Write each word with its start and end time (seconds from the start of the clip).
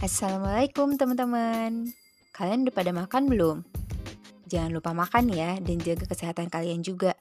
Assalamualaikum 0.00 0.96
teman-teman 0.96 1.92
Kalian 2.32 2.64
udah 2.64 2.72
pada 2.72 2.88
makan 2.88 3.28
belum? 3.28 3.68
Jangan 4.48 4.72
lupa 4.72 4.96
makan 4.96 5.28
ya 5.28 5.60
dan 5.60 5.76
jaga 5.76 6.08
kesehatan 6.08 6.48
kalian 6.48 6.80
juga 6.80 7.12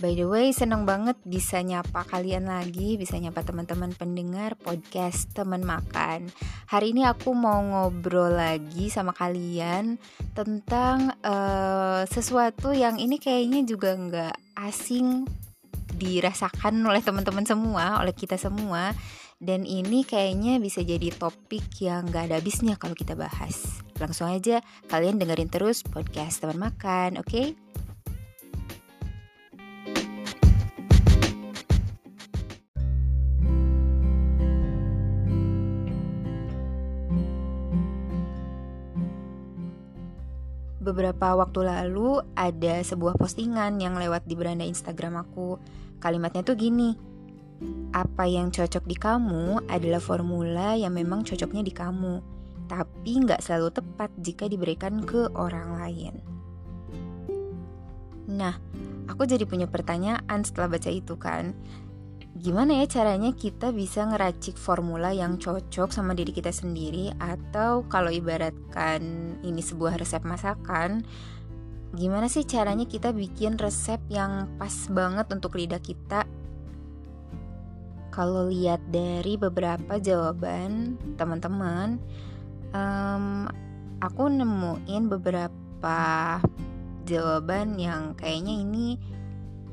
By 0.00 0.16
the 0.16 0.24
way, 0.24 0.56
seneng 0.56 0.88
banget 0.88 1.20
bisa 1.28 1.60
nyapa 1.60 2.08
kalian 2.08 2.48
lagi, 2.48 2.96
bisa 2.96 3.20
nyapa 3.20 3.44
teman-teman 3.44 3.92
pendengar 3.92 4.56
podcast 4.56 5.28
teman 5.36 5.64
makan. 5.64 6.32
Hari 6.68 6.96
ini 6.96 7.04
aku 7.04 7.36
mau 7.36 7.60
ngobrol 7.60 8.32
lagi 8.32 8.88
sama 8.88 9.12
kalian 9.12 10.00
tentang 10.32 11.12
uh, 11.24 12.04
sesuatu 12.08 12.72
yang 12.72 13.00
ini 13.00 13.20
kayaknya 13.20 13.64
juga 13.68 13.96
nggak 13.96 14.36
asing 14.68 15.28
dirasakan 15.96 16.76
oleh 16.84 17.00
teman-teman 17.00 17.48
semua, 17.48 18.00
oleh 18.00 18.12
kita 18.12 18.36
semua. 18.36 18.92
Dan 19.36 19.68
ini 19.68 20.00
kayaknya 20.00 20.56
bisa 20.56 20.80
jadi 20.80 21.12
topik 21.12 21.68
yang 21.84 22.08
gak 22.08 22.32
ada 22.32 22.40
habisnya 22.40 22.80
kalau 22.80 22.96
kita 22.96 23.12
bahas. 23.12 23.84
Langsung 24.00 24.32
aja 24.32 24.64
kalian 24.88 25.20
dengerin 25.20 25.52
terus 25.52 25.84
podcast 25.84 26.40
teman 26.40 26.72
makan, 26.72 27.20
oke? 27.20 27.28
Okay? 27.28 27.52
Beberapa 40.80 41.36
waktu 41.36 41.60
lalu 41.60 42.24
ada 42.40 42.80
sebuah 42.80 43.20
postingan 43.20 43.76
yang 43.84 44.00
lewat 44.00 44.24
di 44.24 44.32
beranda 44.32 44.64
Instagram 44.64 45.28
aku. 45.28 45.60
Kalimatnya 46.00 46.40
tuh 46.40 46.56
gini, 46.56 47.15
apa 47.96 48.28
yang 48.28 48.52
cocok 48.52 48.84
di 48.84 48.96
kamu 48.96 49.64
adalah 49.72 50.00
formula 50.02 50.76
yang 50.76 50.92
memang 50.92 51.24
cocoknya 51.24 51.64
di 51.64 51.72
kamu, 51.72 52.20
tapi 52.68 53.12
nggak 53.24 53.40
selalu 53.40 53.72
tepat 53.72 54.12
jika 54.20 54.44
diberikan 54.50 55.00
ke 55.00 55.32
orang 55.32 55.80
lain. 55.80 56.14
Nah, 58.26 58.58
aku 59.08 59.24
jadi 59.24 59.48
punya 59.48 59.64
pertanyaan 59.70 60.44
setelah 60.44 60.76
baca 60.76 60.90
itu 60.92 61.16
kan. 61.16 61.56
Gimana 62.36 62.84
ya 62.84 62.84
caranya 62.84 63.32
kita 63.32 63.72
bisa 63.72 64.04
ngeracik 64.04 64.60
formula 64.60 65.08
yang 65.08 65.40
cocok 65.40 65.88
sama 65.88 66.12
diri 66.12 66.36
kita 66.36 66.52
sendiri? 66.52 67.08
Atau 67.16 67.88
kalau 67.88 68.12
ibaratkan 68.12 69.00
ini 69.40 69.64
sebuah 69.64 69.96
resep 69.96 70.20
masakan 70.20 71.00
gimana 71.96 72.28
sih 72.28 72.44
caranya 72.44 72.84
kita 72.84 73.14
bikin 73.16 73.56
resep 73.56 73.96
yang 74.12 74.52
pas 74.60 74.74
banget 74.92 75.32
untuk 75.32 75.56
lidah 75.56 75.80
kita 75.80 76.28
kalau 78.16 78.48
lihat 78.48 78.80
dari 78.88 79.36
beberapa 79.36 80.00
jawaban 80.00 80.96
teman-teman 81.20 82.00
um, 82.72 83.44
aku 84.00 84.32
nemuin 84.32 85.04
beberapa 85.12 86.00
jawaban 87.04 87.76
yang 87.76 88.16
kayaknya 88.16 88.64
ini 88.64 88.96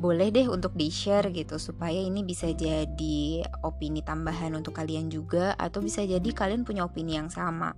boleh 0.04 0.36
deh 0.36 0.52
untuk 0.52 0.76
di-share 0.76 1.32
gitu 1.32 1.56
supaya 1.56 1.96
ini 1.96 2.28
bisa 2.28 2.52
jadi 2.52 3.48
opini 3.64 4.04
tambahan 4.04 4.52
untuk 4.52 4.76
kalian 4.76 5.08
juga 5.08 5.56
atau 5.56 5.80
bisa 5.80 6.04
jadi 6.04 6.28
kalian 6.28 6.68
punya 6.68 6.84
opini 6.84 7.16
yang 7.16 7.32
sama. 7.32 7.72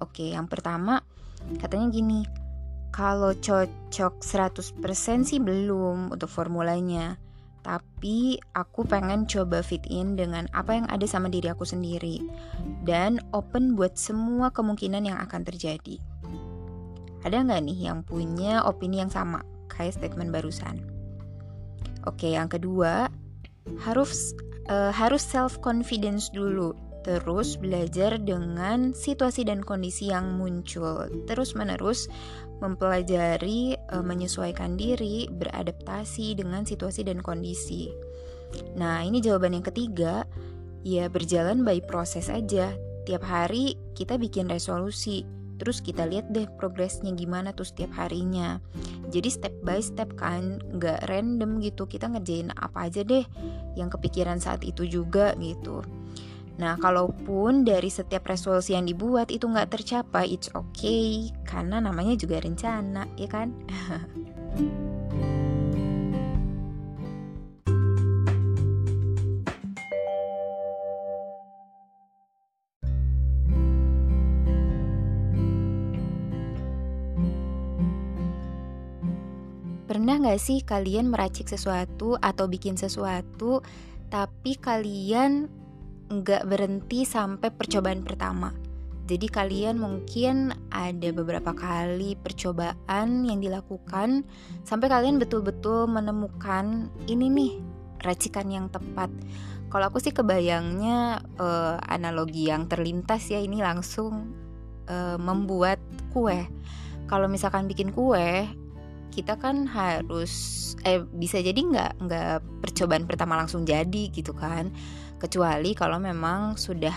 Oke, 0.00 0.32
yang 0.32 0.48
pertama 0.48 1.04
katanya 1.60 1.92
gini, 1.92 2.24
kalau 2.88 3.36
cocok 3.36 4.24
100% 4.24 5.28
sih 5.28 5.36
belum 5.36 6.16
untuk 6.16 6.32
formulanya. 6.32 7.20
Tapi 7.60 8.40
aku 8.56 8.88
pengen 8.88 9.28
coba 9.28 9.60
fit 9.60 9.84
in 9.92 10.16
dengan 10.16 10.48
apa 10.56 10.80
yang 10.80 10.86
ada 10.88 11.04
sama 11.04 11.28
diri 11.28 11.52
aku 11.52 11.68
sendiri 11.68 12.24
dan 12.88 13.20
open 13.36 13.76
buat 13.76 14.00
semua 14.00 14.48
kemungkinan 14.48 15.04
yang 15.04 15.18
akan 15.20 15.44
terjadi. 15.44 16.00
Ada 17.20 17.44
nggak 17.44 17.62
nih 17.68 17.78
yang 17.92 18.00
punya 18.00 18.64
opini 18.64 19.04
yang 19.04 19.12
sama 19.12 19.44
kayak 19.68 19.92
statement 19.92 20.32
barusan? 20.32 20.80
Oke, 22.08 22.32
yang 22.32 22.48
kedua 22.48 23.12
harus 23.84 24.32
uh, 24.72 24.88
harus 24.88 25.20
self 25.20 25.60
confidence 25.60 26.32
dulu. 26.32 26.72
Terus 27.00 27.56
belajar 27.56 28.20
dengan 28.20 28.92
situasi 28.92 29.48
dan 29.48 29.64
kondisi 29.64 30.12
yang 30.12 30.36
muncul. 30.36 31.08
Terus 31.24 31.56
menerus 31.56 32.06
mempelajari 32.60 33.76
uh, 33.88 34.04
menyesuaikan 34.04 34.76
diri, 34.76 35.24
beradaptasi 35.32 36.36
dengan 36.36 36.68
situasi 36.68 37.08
dan 37.08 37.24
kondisi. 37.24 37.88
Nah, 38.76 39.00
ini 39.00 39.24
jawaban 39.24 39.56
yang 39.56 39.64
ketiga, 39.64 40.28
ya 40.84 41.08
berjalan 41.08 41.64
by 41.64 41.80
proses 41.80 42.28
aja. 42.28 42.76
Tiap 43.08 43.24
hari 43.24 43.80
kita 43.96 44.20
bikin 44.20 44.52
resolusi 44.52 45.24
terus 45.60 45.84
kita 45.84 46.08
lihat 46.08 46.32
deh 46.32 46.48
progresnya 46.56 47.12
gimana 47.12 47.52
tuh 47.52 47.68
setiap 47.68 47.92
harinya 48.00 48.64
jadi 49.12 49.28
step 49.28 49.54
by 49.60 49.76
step 49.84 50.16
kan 50.16 50.56
nggak 50.72 51.04
random 51.12 51.60
gitu 51.60 51.84
kita 51.84 52.08
ngerjain 52.08 52.48
apa 52.56 52.88
aja 52.88 53.04
deh 53.04 53.28
yang 53.76 53.92
kepikiran 53.92 54.40
saat 54.40 54.64
itu 54.64 54.88
juga 54.88 55.36
gitu 55.36 55.84
Nah, 56.60 56.76
kalaupun 56.76 57.64
dari 57.64 57.88
setiap 57.88 58.28
resolusi 58.28 58.76
yang 58.76 58.84
dibuat 58.84 59.32
itu 59.32 59.48
nggak 59.48 59.80
tercapai, 59.80 60.28
it's 60.28 60.52
okay, 60.52 61.32
karena 61.48 61.80
namanya 61.80 62.20
juga 62.20 62.36
rencana, 62.36 63.08
ya 63.16 63.28
kan? 63.32 63.56
Pernah 79.88 80.14
nggak 80.20 80.36
sih 80.44 80.60
kalian 80.60 81.08
meracik 81.08 81.48
sesuatu 81.48 82.20
atau 82.20 82.44
bikin 82.52 82.76
sesuatu, 82.76 83.64
tapi 84.12 84.60
kalian 84.60 85.48
nggak 86.10 86.42
berhenti 86.50 87.06
sampai 87.06 87.54
percobaan 87.54 88.02
pertama? 88.02 88.50
Jadi 89.10 89.26
kalian 89.26 89.78
mungkin 89.78 90.54
ada 90.70 91.10
beberapa 91.10 91.50
kali 91.50 92.14
percobaan 92.14 93.26
yang 93.26 93.42
dilakukan 93.42 94.22
sampai 94.62 94.86
kalian 94.86 95.18
betul-betul 95.18 95.90
menemukan 95.90 96.86
ini 97.10 97.26
nih 97.26 97.52
racikan 98.06 98.46
yang 98.50 98.66
tepat. 98.70 99.10
Kalau 99.70 99.90
aku 99.90 99.98
sih 99.98 100.14
kebayangnya 100.14 101.26
uh, 101.38 101.78
analogi 101.90 102.50
yang 102.50 102.70
terlintas 102.70 103.30
ya 103.30 103.42
ini 103.42 103.58
langsung 103.62 104.30
uh, 104.86 105.18
membuat 105.18 105.82
kue. 106.14 106.46
Kalau 107.10 107.26
misalkan 107.26 107.66
bikin 107.66 107.90
kue, 107.90 108.46
kita 109.10 109.34
kan 109.42 109.66
harus 109.66 110.58
eh 110.86 111.02
bisa 111.02 111.42
jadi 111.42 111.58
nggak 111.58 111.92
nggak 111.98 112.36
percobaan 112.62 113.10
pertama 113.10 113.34
langsung 113.36 113.66
jadi 113.66 114.08
gitu 114.14 114.30
kan 114.32 114.70
kecuali 115.20 115.76
kalau 115.76 116.00
memang 116.00 116.56
sudah 116.56 116.96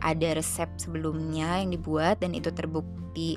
ada 0.00 0.36
resep 0.36 0.68
sebelumnya 0.80 1.60
yang 1.60 1.72
dibuat 1.72 2.20
dan 2.20 2.32
itu 2.32 2.48
terbukti 2.52 3.36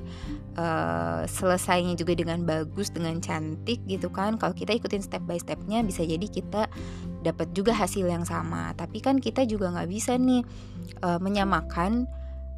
uh, 0.56 1.22
selesainya 1.28 1.94
juga 1.96 2.16
dengan 2.16 2.42
bagus 2.48 2.88
dengan 2.88 3.20
cantik 3.20 3.84
gitu 3.84 4.08
kan 4.08 4.40
kalau 4.40 4.56
kita 4.56 4.72
ikutin 4.72 5.04
step 5.04 5.20
by 5.28 5.36
stepnya 5.36 5.84
bisa 5.84 6.00
jadi 6.02 6.24
kita 6.24 6.68
dapat 7.24 7.50
juga 7.56 7.74
hasil 7.74 8.06
yang 8.06 8.22
sama. 8.22 8.72
Tapi 8.78 9.02
kan 9.02 9.18
kita 9.18 9.42
juga 9.44 9.74
nggak 9.74 9.90
bisa 9.90 10.14
nih 10.14 10.46
uh, 11.02 11.18
menyamakan 11.18 12.06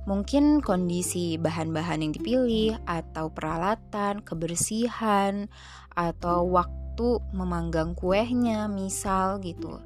Mungkin 0.08 0.64
kondisi 0.64 1.36
bahan-bahan 1.36 2.00
yang 2.00 2.12
dipilih, 2.16 2.80
atau 2.88 3.28
peralatan, 3.28 4.24
kebersihan, 4.24 5.52
atau 5.92 6.48
waktu 6.48 7.20
memanggang 7.36 7.92
kuehnya, 7.92 8.72
misal 8.72 9.36
gitu, 9.44 9.84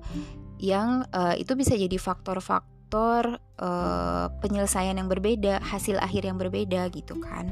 yang 0.63 1.03
uh, 1.11 1.35
itu 1.35 1.59
bisa 1.59 1.75
jadi 1.75 1.99
faktor-faktor 1.99 3.43
uh, 3.59 4.31
penyelesaian 4.39 4.95
yang 4.95 5.11
berbeda, 5.11 5.59
hasil 5.59 5.99
akhir 5.99 6.31
yang 6.31 6.39
berbeda 6.39 6.87
gitu 6.95 7.19
kan. 7.19 7.51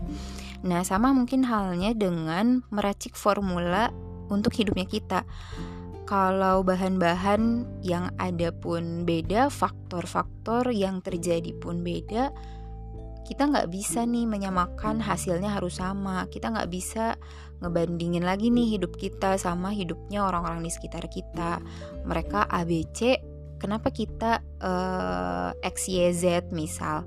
Nah, 0.62 0.86
sama 0.86 1.10
mungkin 1.10 1.42
halnya 1.42 1.90
dengan 1.90 2.62
meracik 2.70 3.18
formula 3.18 3.90
untuk 4.30 4.54
hidupnya 4.54 4.86
kita 4.86 5.26
kalau 6.10 6.66
bahan-bahan 6.66 7.66
yang 7.86 8.10
ada 8.18 8.50
pun 8.50 9.06
beda, 9.06 9.46
faktor-faktor 9.46 10.74
yang 10.74 10.98
terjadi 10.98 11.54
pun 11.54 11.86
beda, 11.86 12.34
kita 13.30 13.46
nggak 13.46 13.70
bisa 13.70 14.02
nih 14.02 14.26
menyamakan 14.26 14.98
hasilnya 14.98 15.54
harus 15.54 15.78
sama. 15.78 16.26
Kita 16.26 16.50
nggak 16.50 16.66
bisa 16.66 17.14
ngebandingin 17.62 18.26
lagi 18.26 18.50
nih 18.50 18.74
hidup 18.74 18.98
kita 18.98 19.38
sama 19.38 19.70
hidupnya 19.70 20.26
orang-orang 20.26 20.66
di 20.66 20.70
sekitar 20.74 21.06
kita. 21.06 21.62
Mereka 22.02 22.50
ABC 22.50 23.22
kenapa 23.62 23.94
kita 23.94 24.42
uh, 24.58 25.54
eh, 25.62 25.70
XYZ 25.70 26.50
misal? 26.50 27.06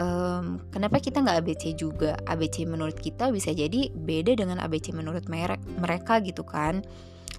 Um, 0.00 0.64
kenapa 0.72 0.96
kita 0.96 1.20
nggak 1.20 1.44
ABC 1.44 1.76
juga? 1.76 2.16
ABC 2.24 2.64
menurut 2.64 2.96
kita 2.96 3.28
bisa 3.28 3.52
jadi 3.52 3.92
beda 3.92 4.40
dengan 4.40 4.64
ABC 4.64 4.96
menurut 4.96 5.28
merek 5.28 5.60
mereka 5.76 6.24
gitu 6.24 6.40
kan? 6.40 6.80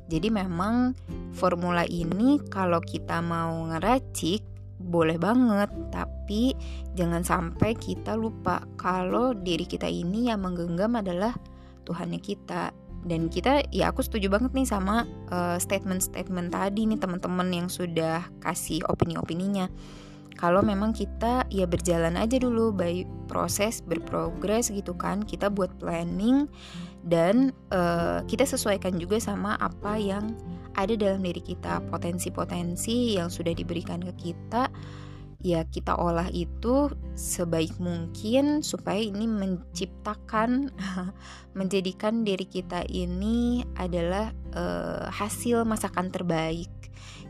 Jadi 0.06 0.29
memang 0.29 0.94
formula 1.33 1.89
ini 1.89 2.38
kalau 2.53 2.83
kita 2.85 3.18
mau 3.25 3.65
ngeracik 3.65 4.50
boleh 4.81 5.22
banget, 5.22 5.69
tapi 5.94 6.57
jangan 6.98 7.22
sampai 7.22 7.78
kita 7.78 8.18
lupa 8.18 8.66
kalau 8.75 9.38
diri 9.38 9.63
kita 9.63 9.86
ini 9.86 10.33
yang 10.33 10.42
menggenggam 10.44 10.98
adalah 10.98 11.38
Tuhannya 11.86 12.19
kita. 12.22 12.74
Dan 13.01 13.33
kita, 13.33 13.66
ya 13.74 13.89
aku 13.89 14.06
setuju 14.06 14.30
banget 14.30 14.54
nih 14.54 14.69
sama 14.69 15.10
uh, 15.33 15.57
statement-statement 15.57 16.54
tadi 16.54 16.86
nih 16.86 17.01
teman-teman 17.01 17.50
yang 17.50 17.66
sudah 17.66 18.30
kasih 18.45 18.86
opini-opininya. 18.86 19.74
Kalau 20.38 20.62
memang 20.62 20.94
kita 20.94 21.50
ya 21.50 21.66
berjalan 21.66 22.18
aja 22.18 22.38
dulu 22.38 22.69
by 22.74 23.06
proses 23.25 23.81
berprogres 23.81 24.69
gitu 24.69 24.94
kan, 24.94 25.25
kita 25.25 25.50
buat 25.50 25.74
planning 25.81 26.45
dan 27.01 27.57
uh, 27.74 28.22
kita 28.30 28.45
sesuaikan 28.45 29.01
juga 29.01 29.18
sama 29.18 29.57
apa 29.57 29.98
yang 29.98 30.38
ada 30.75 30.94
dalam 30.95 31.21
diri 31.23 31.41
kita 31.44 31.83
potensi-potensi 31.91 33.18
yang 33.19 33.27
sudah 33.27 33.51
diberikan 33.51 34.00
ke 34.01 34.13
kita 34.31 34.71
ya 35.41 35.65
kita 35.65 35.97
olah 35.97 36.29
itu 36.29 36.94
sebaik 37.18 37.73
mungkin 37.81 38.62
supaya 38.62 39.01
ini 39.01 39.25
menciptakan 39.25 40.69
menjadikan 41.59 42.21
diri 42.21 42.45
kita 42.45 42.85
ini 42.85 43.65
adalah 43.73 44.29
uh, 44.53 45.09
hasil 45.09 45.65
masakan 45.65 46.13
terbaik 46.13 46.69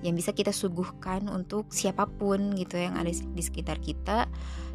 yang 0.01 0.17
bisa 0.17 0.33
kita 0.33 0.51
suguhkan 0.51 1.29
untuk 1.29 1.69
siapa 1.69 2.09
pun 2.09 2.57
gitu 2.57 2.77
yang 2.77 2.97
ada 2.97 3.09
di 3.09 3.43
sekitar 3.43 3.77
kita. 3.79 4.25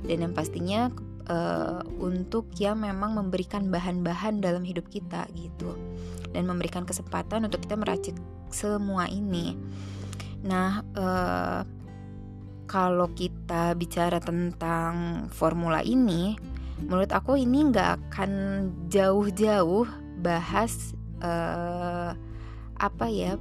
Dan 0.07 0.23
yang 0.23 0.33
pastinya 0.33 0.89
uh, 1.31 1.83
untuk 1.99 2.51
yang 2.59 2.83
memang 2.83 3.15
memberikan 3.19 3.69
bahan-bahan 3.71 4.43
dalam 4.43 4.63
hidup 4.63 4.87
kita 4.91 5.27
gitu 5.35 5.75
dan 6.35 6.47
memberikan 6.47 6.85
kesempatan 6.85 7.47
untuk 7.47 7.63
kita 7.63 7.79
meracik 7.79 8.17
semua 8.51 9.09
ini. 9.11 9.57
Nah, 10.47 10.83
uh, 10.95 11.61
kalau 12.67 13.09
kita 13.15 13.75
bicara 13.79 14.19
tentang 14.19 15.27
formula 15.31 15.81
ini, 15.87 16.35
menurut 16.83 17.11
aku 17.15 17.39
ini 17.39 17.71
nggak 17.71 18.11
akan 18.11 18.33
jauh-jauh 18.91 19.87
bahas 20.21 20.93
uh, 21.23 22.13
apa 22.77 23.07
ya? 23.09 23.39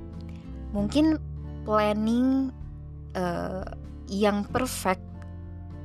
Mungkin 0.71 1.17
planning 1.65 2.53
uh, 3.17 3.65
yang 4.05 4.45
perfect 4.45 5.01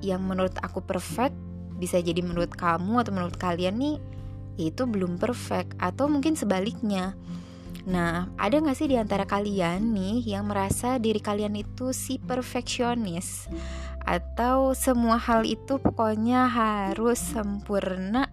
yang 0.01 0.25
menurut 0.25 0.57
aku 0.61 0.81
perfect 0.85 1.37
bisa 1.81 1.97
jadi 1.99 2.21
menurut 2.21 2.53
kamu 2.53 3.01
atau 3.01 3.13
menurut 3.17 3.41
kalian 3.41 3.81
nih 3.81 3.97
itu 4.61 4.85
belum 4.85 5.17
perfect 5.17 5.73
atau 5.81 6.05
mungkin 6.05 6.37
sebaliknya 6.37 7.17
Nah, 7.89 8.29
ada 8.37 8.61
gak 8.61 8.77
sih 8.77 8.91
di 8.91 8.97
antara 9.01 9.25
kalian 9.25 9.97
nih 9.97 10.37
yang 10.37 10.51
merasa 10.51 11.01
diri 11.01 11.23
kalian 11.23 11.57
itu 11.57 11.97
si 11.97 12.21
perfeksionis? 12.21 13.49
Atau 14.05 14.77
semua 14.77 15.17
hal 15.17 15.49
itu 15.49 15.81
pokoknya 15.81 16.51
harus 16.51 17.21
sempurna, 17.21 18.29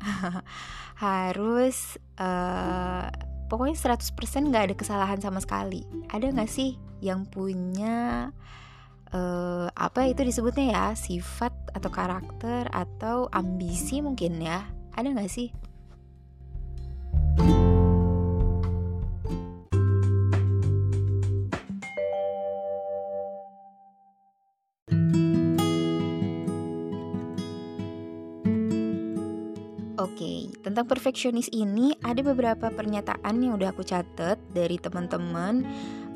harus 1.06 1.96
uh, 2.20 3.08
pokoknya 3.48 3.96
100% 3.96 4.52
gak 4.52 4.64
ada 4.72 4.76
kesalahan 4.76 5.20
sama 5.24 5.40
sekali. 5.40 5.88
Ada 6.12 6.34
gak 6.36 6.52
sih 6.52 6.76
yang 7.00 7.24
punya 7.30 8.32
uh, 9.14 9.68
apa 9.72 10.10
itu 10.12 10.24
disebutnya 10.26 10.66
ya 10.74 10.86
sifat 10.98 11.54
atau 11.72 11.90
karakter 11.92 12.68
atau 12.74 13.32
ambisi 13.32 14.04
mungkin 14.04 14.42
ya? 14.42 14.66
Ada 14.98 15.14
gak 15.14 15.32
sih? 15.32 15.54
Oke, 29.98 30.50
tentang 30.66 30.86
perfeksionis 30.90 31.50
ini 31.54 31.94
ada 32.02 32.22
beberapa 32.26 32.70
pernyataan 32.74 33.38
yang 33.38 33.58
udah 33.58 33.70
aku 33.70 33.86
catat 33.86 34.38
dari 34.50 34.82
teman-teman 34.82 35.62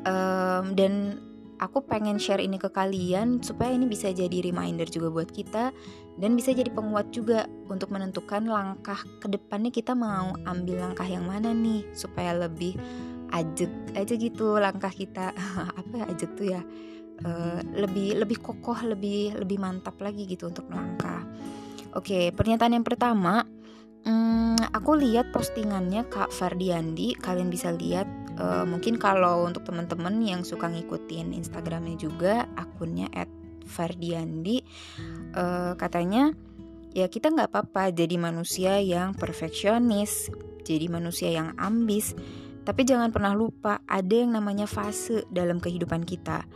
um, 0.06 0.74
dan 0.74 1.18
aku 1.58 1.84
pengen 1.84 2.16
share 2.16 2.40
ini 2.40 2.56
ke 2.56 2.72
kalian 2.72 3.42
supaya 3.44 3.74
ini 3.74 3.84
bisa 3.90 4.08
jadi 4.12 4.44
reminder 4.44 4.88
juga 4.88 5.12
buat 5.12 5.30
kita 5.32 5.72
dan 6.20 6.30
bisa 6.36 6.52
jadi 6.52 6.68
penguat 6.72 7.12
juga 7.12 7.48
untuk 7.68 7.92
menentukan 7.92 8.44
langkah 8.44 9.00
ke 9.20 9.26
depannya 9.28 9.72
kita 9.72 9.96
mau 9.96 10.36
ambil 10.44 10.84
langkah 10.88 11.08
yang 11.08 11.24
mana 11.24 11.52
nih 11.52 11.84
supaya 11.92 12.36
lebih 12.36 12.76
ajek 13.32 13.72
aja 13.96 14.14
gitu 14.16 14.60
langkah 14.60 14.92
kita 14.92 15.32
apa 15.80 15.92
ya 15.92 16.04
ajek 16.12 16.30
tuh 16.36 16.46
ya 16.52 16.60
uh, 17.24 17.60
lebih 17.76 18.20
lebih 18.20 18.38
kokoh 18.40 18.76
lebih 18.84 19.36
lebih 19.40 19.58
mantap 19.60 19.96
lagi 20.00 20.28
gitu 20.28 20.48
untuk 20.52 20.68
melangkah. 20.68 21.24
Oke, 21.92 22.32
pernyataan 22.32 22.72
yang 22.72 22.86
pertama 22.86 23.44
Hmm, 24.02 24.58
aku 24.74 24.98
lihat 24.98 25.30
postingannya 25.30 26.06
Kak 26.10 26.34
Fardiandi. 26.34 27.14
Kalian 27.18 27.50
bisa 27.50 27.70
lihat. 27.70 28.06
Uh, 28.32 28.64
mungkin 28.64 28.96
kalau 28.96 29.44
untuk 29.44 29.62
teman-teman 29.68 30.18
yang 30.24 30.42
suka 30.42 30.66
ngikutin 30.66 31.36
Instagramnya 31.36 32.00
juga, 32.00 32.48
akunnya 32.56 33.06
@fardiandi. 33.68 34.64
Uh, 35.36 35.76
katanya 35.76 36.32
ya 36.96 37.06
kita 37.12 37.30
nggak 37.30 37.52
apa-apa 37.52 37.92
jadi 37.92 38.16
manusia 38.18 38.80
yang 38.80 39.14
perfeksionis, 39.14 40.32
jadi 40.64 40.88
manusia 40.90 41.30
yang 41.30 41.54
ambis. 41.60 42.16
Tapi 42.62 42.86
jangan 42.86 43.10
pernah 43.10 43.34
lupa 43.34 43.82
ada 43.86 44.14
yang 44.14 44.34
namanya 44.34 44.66
fase 44.66 45.26
dalam 45.30 45.60
kehidupan 45.60 46.02
kita. 46.08 46.46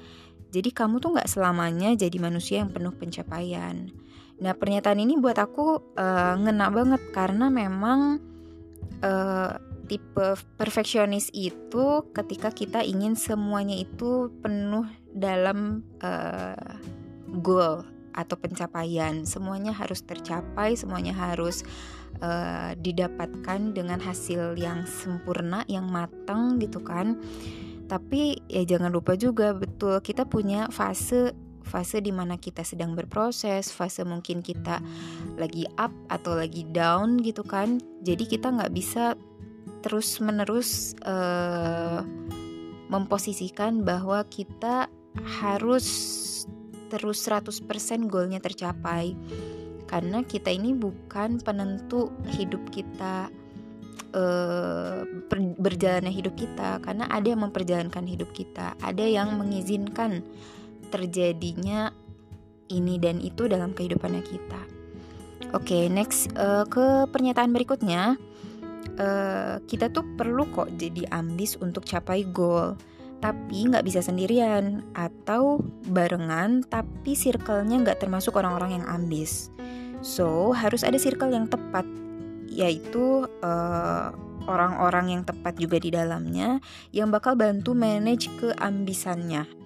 Jadi 0.51 0.71
kamu 0.73 1.03
tuh 1.03 1.19
nggak 1.19 1.29
selamanya 1.29 1.93
jadi 1.99 2.17
manusia 2.17 2.63
yang 2.65 2.73
penuh 2.73 2.95
pencapaian 2.95 3.91
Nah 4.37 4.53
pernyataan 4.53 5.01
ini 5.01 5.17
buat 5.17 5.39
aku 5.41 5.97
uh, 5.97 6.35
ngena 6.37 6.69
banget 6.69 7.03
karena 7.13 7.49
memang 7.49 8.21
uh, 9.01 9.53
tipe 9.87 10.35
perfeksionis 10.59 11.31
itu 11.33 12.11
ketika 12.11 12.51
kita 12.51 12.83
ingin 12.83 13.15
semuanya 13.15 13.79
itu 13.79 14.35
penuh 14.43 14.85
dalam 15.15 15.87
uh, 16.03 16.77
goal 17.41 17.87
atau 18.13 18.37
pencapaian. 18.37 19.25
Semuanya 19.25 19.73
harus 19.73 20.05
tercapai 20.05 20.77
semuanya 20.77 21.17
harus 21.17 21.65
uh, 22.21 22.77
didapatkan 22.77 23.73
dengan 23.73 24.01
hasil 24.01 24.57
yang 24.61 24.85
sempurna 24.85 25.65
yang 25.69 25.89
matang 25.89 26.61
gitu 26.61 26.85
kan. 26.85 27.21
Tapi 27.87 28.43
ya 28.51 28.67
jangan 28.67 28.91
lupa 28.91 29.15
juga 29.15 29.55
betul 29.55 30.03
kita 30.03 30.27
punya 30.27 30.67
fase 30.75 31.33
fase 31.67 31.99
di 31.99 32.15
mana 32.15 32.39
kita 32.39 32.63
sedang 32.63 32.95
berproses, 32.95 33.75
fase 33.75 34.07
mungkin 34.07 34.41
kita 34.41 34.79
lagi 35.35 35.67
up 35.77 35.93
atau 36.09 36.39
lagi 36.39 36.63
down 36.71 37.19
gitu 37.21 37.43
kan. 37.43 37.83
Jadi 38.07 38.25
kita 38.25 38.55
nggak 38.55 38.73
bisa 38.73 39.19
terus 39.83 40.19
menerus 40.23 40.95
uh, 41.07 42.07
memposisikan 42.87 43.83
bahwa 43.83 44.23
kita 44.27 44.87
harus 45.43 45.87
terus 46.87 47.19
100% 47.27 47.67
goalnya 48.07 48.39
tercapai 48.39 49.19
karena 49.87 50.23
kita 50.27 50.51
ini 50.51 50.75
bukan 50.75 51.39
penentu 51.43 52.11
hidup 52.35 52.63
kita 52.71 53.31
uh, 54.15 55.03
berjalannya 55.59 56.11
hidup 56.11 56.35
kita 56.35 56.83
karena 56.83 57.07
ada 57.11 57.27
yang 57.27 57.47
memperjalankan 57.47 58.07
hidup 58.07 58.31
kita 58.35 58.75
ada 58.83 59.03
yang 59.07 59.39
mengizinkan 59.39 60.23
terjadinya 60.89 61.93
ini 62.71 62.99
dan 62.99 63.23
itu 63.23 63.47
dalam 63.47 63.73
kehidupannya 63.73 64.23
kita. 64.27 64.63
Oke, 65.55 65.73
okay, 65.73 65.85
next 65.87 66.35
uh, 66.35 66.67
ke 66.67 67.07
pernyataan 67.11 67.55
berikutnya. 67.55 68.19
Uh, 68.97 69.61
kita 69.69 69.93
tuh 69.93 70.03
perlu 70.17 70.49
kok 70.51 70.73
jadi 70.81 71.05
ambis 71.13 71.59
untuk 71.61 71.85
capai 71.85 72.25
goal, 72.25 72.75
tapi 73.21 73.69
nggak 73.69 73.85
bisa 73.85 74.01
sendirian 74.01 74.83
atau 74.97 75.61
barengan, 75.93 76.65
tapi 76.67 77.13
circle-nya 77.13 77.83
nggak 77.85 78.01
termasuk 78.03 78.35
orang-orang 78.35 78.81
yang 78.81 78.87
ambis. 78.89 79.53
So 80.01 80.57
harus 80.57 80.83
ada 80.83 80.97
circle 80.97 81.35
yang 81.35 81.47
tepat, 81.47 81.85
yaitu 82.49 83.29
uh, 83.45 84.11
orang-orang 84.49 85.19
yang 85.19 85.23
tepat 85.27 85.59
juga 85.59 85.77
di 85.83 85.91
dalamnya 85.93 86.63
yang 86.95 87.11
bakal 87.11 87.35
bantu 87.35 87.75
manage 87.75 88.31
keambisannya 88.39 89.66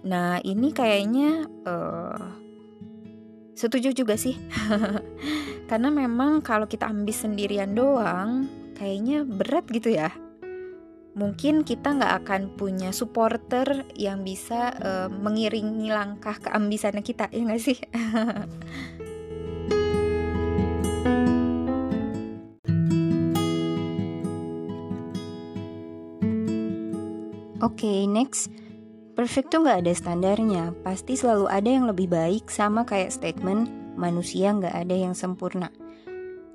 Nah, 0.00 0.40
ini 0.40 0.72
kayaknya 0.72 1.44
uh, 1.68 2.24
setuju 3.52 3.92
juga 3.92 4.16
sih. 4.16 4.36
Karena 5.68 5.92
memang 5.92 6.40
kalau 6.40 6.64
kita 6.64 6.88
ambis 6.88 7.22
sendirian 7.22 7.76
doang, 7.76 8.48
kayaknya 8.76 9.28
berat 9.28 9.68
gitu 9.68 9.92
ya. 9.92 10.08
Mungkin 11.10 11.66
kita 11.66 12.00
nggak 12.00 12.14
akan 12.24 12.42
punya 12.56 12.94
supporter 12.94 13.84
yang 13.98 14.24
bisa 14.24 14.72
uh, 14.78 15.08
mengiringi 15.10 15.92
langkah 15.92 16.38
keambisannya 16.40 17.04
kita, 17.04 17.28
ya 17.28 17.42
nggak 17.44 17.60
sih? 17.60 17.78
Oke, 27.60 27.84
okay, 27.84 28.08
next 28.08 28.59
Perfect 29.10 29.50
tuh 29.50 29.66
nggak 29.66 29.82
ada 29.82 29.92
standarnya, 29.92 30.70
pasti 30.86 31.18
selalu 31.18 31.50
ada 31.50 31.66
yang 31.66 31.90
lebih 31.90 32.06
baik 32.06 32.46
sama 32.46 32.86
kayak 32.86 33.10
statement 33.10 33.66
manusia 33.98 34.54
nggak 34.54 34.70
ada 34.70 34.94
yang 34.94 35.18
sempurna. 35.18 35.66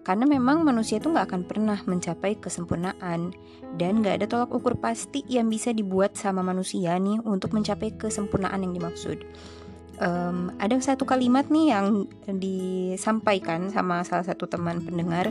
Karena 0.08 0.24
memang 0.24 0.64
manusia 0.64 1.04
tuh 1.04 1.12
nggak 1.12 1.28
akan 1.34 1.44
pernah 1.44 1.80
mencapai 1.84 2.40
kesempurnaan 2.40 3.36
dan 3.76 4.00
nggak 4.00 4.24
ada 4.24 4.26
tolak 4.30 4.56
ukur 4.56 4.80
pasti 4.80 5.26
yang 5.28 5.52
bisa 5.52 5.76
dibuat 5.76 6.16
sama 6.16 6.46
manusia 6.46 6.96
nih 6.96 7.20
untuk 7.28 7.52
mencapai 7.52 7.92
kesempurnaan 8.00 8.64
yang 8.64 8.72
dimaksud. 8.72 9.28
Um, 10.00 10.56
ada 10.56 10.80
satu 10.80 11.04
kalimat 11.04 11.52
nih 11.52 11.76
yang 11.76 12.08
disampaikan 12.40 13.68
sama 13.68 14.08
salah 14.08 14.32
satu 14.32 14.48
teman 14.48 14.80
pendengar, 14.80 15.28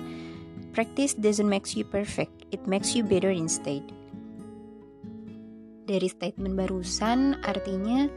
practice 0.76 1.16
doesn't 1.16 1.48
make 1.48 1.64
you 1.72 1.88
perfect, 1.88 2.44
it 2.52 2.60
makes 2.68 2.92
you 2.92 3.00
better 3.00 3.32
instead 3.32 4.03
dari 5.84 6.08
statement 6.08 6.56
barusan 6.56 7.40
artinya 7.44 8.08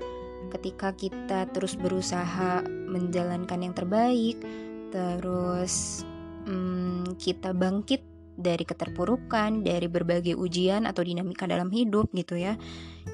ketika 0.51 0.95
kita 0.95 1.51
terus 1.51 1.75
berusaha 1.75 2.63
menjalankan 2.65 3.59
yang 3.59 3.75
terbaik 3.75 4.39
terus 4.89 6.07
hmm, 6.47 7.19
kita 7.19 7.51
bangkit 7.51 8.03
dari 8.38 8.63
keterpurukan, 8.63 9.65
dari 9.65 9.89
berbagai 9.89 10.38
ujian 10.38 10.86
atau 10.86 11.01
dinamika 11.01 11.50
dalam 11.50 11.74
hidup 11.74 12.13
gitu 12.13 12.38
ya 12.38 12.53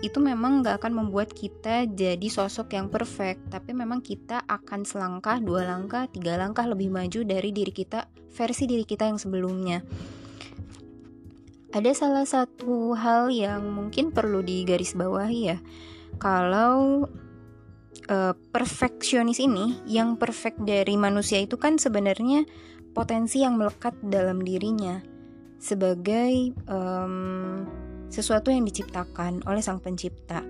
itu 0.03 0.19
memang 0.19 0.67
gak 0.67 0.83
akan 0.83 0.99
membuat 0.99 1.31
kita 1.31 1.87
jadi 1.87 2.27
sosok 2.27 2.75
yang 2.75 2.91
perfect. 2.91 3.47
Tapi 3.47 3.71
memang 3.71 4.03
kita 4.03 4.43
akan 4.43 4.83
selangkah, 4.83 5.39
dua 5.39 5.63
langkah, 5.63 6.11
tiga 6.11 6.35
langkah 6.35 6.67
lebih 6.67 6.91
maju 6.91 7.23
dari 7.23 7.55
diri 7.55 7.71
kita 7.71 8.11
versi 8.35 8.67
diri 8.67 8.83
kita 8.83 9.07
yang 9.07 9.15
sebelumnya 9.15 9.79
ada 11.73 11.89
salah 11.97 12.21
satu 12.23 12.93
hal 12.93 13.33
yang 13.33 13.65
mungkin 13.73 14.13
perlu 14.13 14.45
digarisbawahi 14.45 15.39
ya. 15.41 15.57
Kalau 16.21 17.09
uh, 18.13 18.33
perfeksionis 18.53 19.41
ini, 19.41 19.81
yang 19.89 20.21
perfect 20.21 20.61
dari 20.61 20.93
manusia 20.93 21.41
itu 21.41 21.57
kan 21.57 21.81
sebenarnya 21.81 22.45
potensi 22.93 23.41
yang 23.41 23.57
melekat 23.57 23.97
dalam 24.05 24.45
dirinya 24.45 25.01
sebagai 25.57 26.53
um, 26.69 27.65
sesuatu 28.13 28.53
yang 28.53 28.69
diciptakan 28.69 29.41
oleh 29.49 29.65
sang 29.65 29.81
pencipta. 29.81 30.45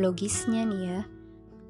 Logisnya 0.00 0.64
nih 0.64 0.82
ya, 0.96 1.00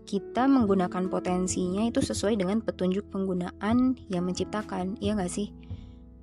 kita 0.07 0.47
menggunakan 0.47 1.11
potensinya 1.11 1.83
itu 1.83 1.99
sesuai 1.99 2.39
dengan 2.39 2.63
petunjuk 2.63 3.11
penggunaan 3.11 3.99
yang 4.07 4.23
menciptakan, 4.23 4.95
iya 5.03 5.19
nggak 5.19 5.33
sih? 5.35 5.51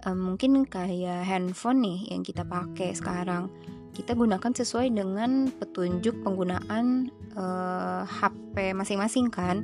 Um, 0.07 0.33
mungkin 0.33 0.67
kayak 0.67 1.23
handphone 1.27 1.83
nih 1.83 1.99
yang 2.11 2.23
kita 2.23 2.43
pakai 2.43 2.95
sekarang. 2.95 3.49
Kita 3.93 4.17
gunakan 4.17 4.51
sesuai 4.57 4.89
dengan 4.89 5.53
petunjuk 5.53 6.25
penggunaan 6.25 7.13
uh, 7.37 8.01
eh, 8.01 8.03
HP 8.09 8.73
masing-masing 8.73 9.29
kan. 9.29 9.61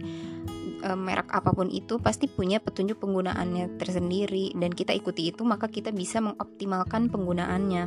Uh, 0.79 0.95
merek 0.95 1.27
apa 1.35 1.51
pun 1.51 1.67
itu 1.67 1.99
pasti 1.99 2.31
punya 2.31 2.63
petunjuk 2.63 3.03
penggunaannya 3.03 3.75
tersendiri 3.75 4.55
dan 4.55 4.71
kita 4.71 4.95
ikuti 4.95 5.27
itu 5.27 5.43
maka 5.43 5.67
kita 5.67 5.91
bisa 5.91 6.21
mengoptimalkan 6.23 7.11
penggunaannya. 7.11 7.83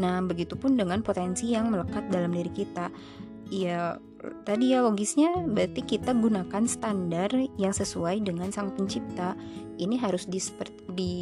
Nah 0.00 0.16
begitupun 0.24 0.74
dengan 0.74 1.04
potensi 1.06 1.54
yang 1.54 1.70
melekat 1.70 2.08
dalam 2.10 2.32
diri 2.34 2.50
kita. 2.50 2.90
Ya 3.46 4.00
tadi 4.42 4.74
ya 4.74 4.82
logisnya 4.82 5.38
berarti 5.44 5.86
kita 5.86 6.16
gunakan 6.16 6.64
standar 6.66 7.30
yang 7.60 7.70
sesuai 7.70 8.24
dengan 8.24 8.50
sang 8.50 8.74
pencipta. 8.74 9.38
Ini 9.76 10.00
harus 10.00 10.26
di, 10.26 10.40
di 10.96 11.14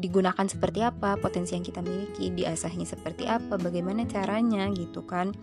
digunakan 0.00 0.48
seperti 0.48 0.80
apa, 0.80 1.20
potensi 1.20 1.52
yang 1.52 1.62
kita 1.62 1.84
miliki, 1.84 2.32
diasahnya 2.32 2.88
seperti 2.88 3.28
apa, 3.28 3.60
bagaimana 3.60 4.08
caranya 4.08 4.66
gitu 4.72 5.04
kan. 5.04 5.36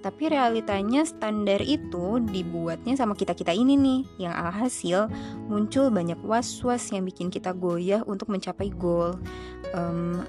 Tapi 0.00 0.32
realitanya 0.32 1.04
standar 1.04 1.60
itu 1.60 2.22
dibuatnya 2.24 2.96
sama 2.96 3.12
kita-kita 3.12 3.52
ini 3.52 3.76
nih, 3.76 4.00
yang 4.28 4.34
alhasil 4.34 5.12
muncul 5.46 5.92
banyak 5.92 6.18
was-was 6.24 6.88
yang 6.88 7.04
bikin 7.04 7.28
kita 7.28 7.52
goyah 7.52 8.00
untuk 8.08 8.32
mencapai 8.32 8.72
goal. 8.72 9.20
Um, 9.76 10.24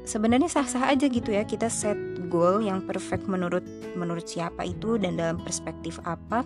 Sebenarnya 0.00 0.48
sah-sah 0.48 0.90
aja 0.90 1.06
gitu 1.06 1.30
ya 1.30 1.44
kita 1.44 1.68
set 1.68 1.94
goal 2.32 2.64
yang 2.64 2.82
perfect 2.82 3.28
menurut 3.28 3.62
menurut 3.94 4.24
siapa 4.24 4.64
itu 4.64 4.96
dan 4.96 5.20
dalam 5.20 5.38
perspektif 5.38 6.00
apa 6.08 6.42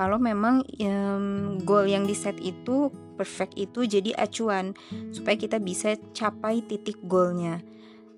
kalau 0.00 0.16
memang 0.16 0.64
um, 0.64 1.60
goal 1.60 1.84
yang 1.84 2.08
di 2.08 2.16
set 2.16 2.40
itu 2.40 2.88
perfect 3.20 3.52
itu 3.60 3.84
jadi 3.84 4.16
acuan. 4.16 4.72
Supaya 5.12 5.36
kita 5.36 5.60
bisa 5.60 5.92
capai 6.16 6.64
titik 6.64 6.96
goalnya. 7.04 7.60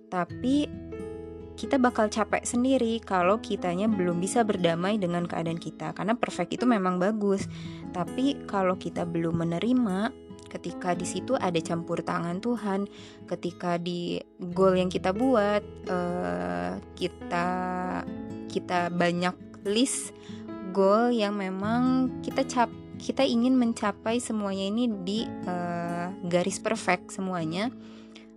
Tapi 0.07 0.71
kita 1.59 1.83
bakal 1.83 2.07
capek 2.07 2.47
sendiri 2.47 3.03
kalau 3.03 3.43
kitanya 3.43 3.91
belum 3.91 4.23
bisa 4.23 4.47
berdamai 4.47 4.95
dengan 4.95 5.27
keadaan 5.27 5.59
kita. 5.59 5.91
Karena 5.91 6.15
perfect 6.15 6.55
itu 6.55 6.71
memang 6.71 7.03
bagus. 7.03 7.51
Tapi 7.91 8.47
kalau 8.47 8.79
kita 8.79 9.03
belum 9.03 9.43
menerima 9.43 10.15
ketika 10.55 10.95
di 10.95 11.03
situ 11.03 11.35
ada 11.35 11.59
campur 11.65 12.05
tangan 12.05 12.39
Tuhan 12.39 12.85
ketika 13.25 13.81
di 13.81 14.21
goal 14.53 14.77
yang 14.77 14.93
kita 14.93 15.11
buat 15.17 15.65
uh, 15.89 16.77
kita 16.93 17.49
kita 18.53 18.93
banyak 18.93 19.33
list 19.65 20.13
goal 20.73 21.13
yang 21.13 21.37
memang 21.37 22.09
kita 22.25 22.43
cap 22.49 22.73
kita 22.97 23.27
ingin 23.27 23.59
mencapai 23.59 24.23
semuanya 24.23 24.65
ini 24.73 24.85
di 25.03 25.19
uh, 25.47 26.09
garis 26.27 26.59
perfect 26.63 27.13
semuanya 27.15 27.69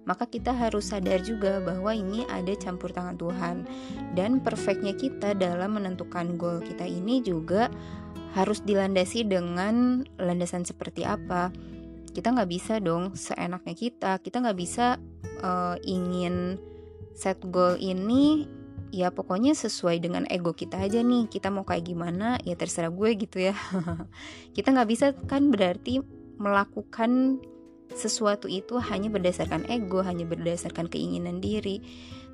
maka 0.06 0.30
kita 0.30 0.54
harus 0.54 0.94
sadar 0.94 1.20
juga 1.26 1.58
bahwa 1.60 1.90
ini 1.92 2.30
ada 2.30 2.54
campur 2.56 2.94
tangan 2.94 3.18
Tuhan. 3.18 3.66
Dan 4.14 4.40
perfectnya 4.40 4.94
kita 4.94 5.34
dalam 5.34 5.82
menentukan 5.82 6.38
goal 6.38 6.62
kita 6.62 6.86
ini 6.86 7.26
juga 7.26 7.74
harus 8.38 8.62
dilandasi 8.62 9.26
dengan 9.26 10.06
landasan 10.22 10.64
seperti 10.64 11.04
apa. 11.04 11.50
Kita 12.14 12.32
nggak 12.32 12.50
bisa 12.50 12.78
dong 12.80 13.18
seenaknya 13.18 13.76
kita. 13.76 14.22
Kita 14.22 14.46
nggak 14.46 14.58
bisa 14.62 15.02
uh, 15.42 15.76
ingin 15.84 16.62
set 17.18 17.42
goal 17.50 17.76
ini 17.82 18.46
ya 18.94 19.10
pokoknya 19.10 19.58
sesuai 19.58 20.02
dengan 20.02 20.24
ego 20.30 20.54
kita 20.54 20.82
aja 20.82 21.02
nih. 21.02 21.30
Kita 21.30 21.50
mau 21.50 21.64
kayak 21.64 21.86
gimana 21.86 22.38
ya 22.44 22.54
terserah 22.58 22.92
gue 22.92 23.10
gitu 23.18 23.42
ya. 23.42 23.56
Kita 24.56 24.74
nggak 24.74 24.90
bisa 24.90 25.14
kan 25.26 25.50
berarti 25.50 26.02
melakukan 26.36 27.40
sesuatu 27.94 28.50
itu 28.50 28.82
hanya 28.82 29.14
berdasarkan 29.14 29.70
ego 29.70 30.02
hanya 30.02 30.26
berdasarkan 30.26 30.90
keinginan 30.90 31.40
diri. 31.40 31.80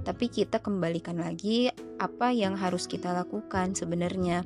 Tapi 0.02 0.34
kita 0.34 0.58
kembalikan 0.58 1.22
lagi 1.22 1.70
apa 2.02 2.34
yang 2.34 2.58
harus 2.58 2.90
kita 2.90 3.14
lakukan 3.14 3.78
sebenarnya. 3.78 4.42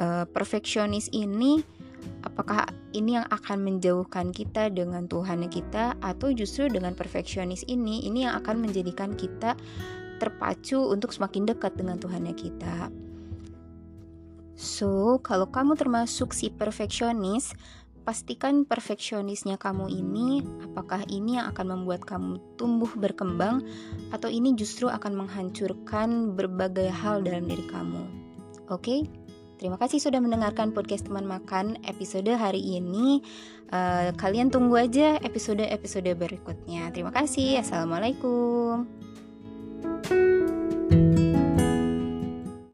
Uh, 0.00 0.24
perfeksionis 0.28 1.12
ini 1.12 1.62
apakah 2.26 2.66
ini 2.92 3.20
yang 3.20 3.26
akan 3.28 3.62
menjauhkan 3.62 4.34
kita 4.34 4.68
dengan 4.72 5.06
Tuhan 5.06 5.46
kita 5.48 5.96
atau 6.00 6.32
justru 6.34 6.68
dengan 6.68 6.96
perfeksionis 6.96 7.64
ini 7.66 8.04
ini 8.06 8.26
yang 8.26 8.40
akan 8.42 8.66
menjadikan 8.66 9.14
kita 9.14 9.56
terpacu 10.22 10.78
untuk 10.78 11.10
semakin 11.10 11.50
dekat 11.50 11.74
dengan 11.74 11.98
Tuhan 11.98 12.30
kita. 12.30 12.94
So, 14.54 15.18
kalau 15.26 15.50
kamu 15.50 15.74
termasuk 15.74 16.30
si 16.30 16.46
perfeksionis, 16.46 17.50
pastikan 18.06 18.62
perfeksionisnya 18.62 19.58
kamu 19.58 19.90
ini 19.90 20.42
apakah 20.62 21.02
ini 21.10 21.38
yang 21.38 21.50
akan 21.50 21.78
membuat 21.78 22.06
kamu 22.06 22.38
tumbuh 22.58 22.90
berkembang 22.94 23.62
atau 24.14 24.30
ini 24.30 24.54
justru 24.58 24.90
akan 24.90 25.26
menghancurkan 25.26 26.38
berbagai 26.38 26.90
hal 26.90 27.22
dalam 27.26 27.46
diri 27.46 27.66
kamu. 27.66 28.02
Oke? 28.70 28.78
Okay? 28.78 29.00
Terima 29.62 29.78
kasih 29.78 30.02
sudah 30.02 30.18
mendengarkan 30.18 30.74
podcast 30.74 31.06
teman 31.06 31.22
makan 31.22 31.78
episode 31.86 32.34
hari 32.34 32.58
ini. 32.58 33.22
Uh, 33.70 34.10
kalian 34.18 34.50
tunggu 34.50 34.74
aja 34.74 35.22
episode-episode 35.22 36.10
berikutnya. 36.18 36.90
Terima 36.90 37.14
kasih. 37.14 37.62
Assalamualaikum. 37.62 39.11